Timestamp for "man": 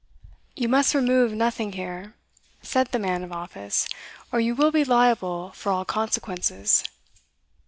2.97-3.23